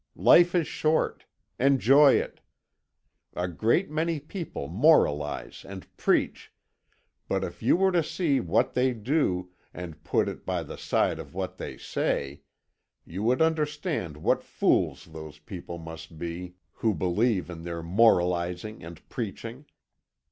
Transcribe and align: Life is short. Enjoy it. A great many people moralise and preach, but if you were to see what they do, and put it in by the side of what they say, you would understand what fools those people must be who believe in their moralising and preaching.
Life 0.15 0.55
is 0.55 0.67
short. 0.67 1.25
Enjoy 1.59 2.13
it. 2.13 2.41
A 3.35 3.47
great 3.47 3.91
many 3.91 4.19
people 4.19 4.67
moralise 4.67 5.63
and 5.63 5.95
preach, 5.95 6.51
but 7.27 7.43
if 7.43 7.61
you 7.61 7.75
were 7.77 7.91
to 7.91 8.01
see 8.01 8.39
what 8.39 8.73
they 8.73 8.93
do, 8.95 9.51
and 9.75 10.03
put 10.03 10.27
it 10.27 10.37
in 10.39 10.43
by 10.43 10.63
the 10.63 10.75
side 10.75 11.19
of 11.19 11.35
what 11.35 11.57
they 11.59 11.77
say, 11.77 12.41
you 13.05 13.21
would 13.21 13.43
understand 13.43 14.17
what 14.17 14.41
fools 14.43 15.05
those 15.05 15.37
people 15.37 15.77
must 15.77 16.17
be 16.17 16.55
who 16.71 16.95
believe 16.95 17.47
in 17.47 17.61
their 17.61 17.83
moralising 17.83 18.83
and 18.83 19.07
preaching. 19.07 19.67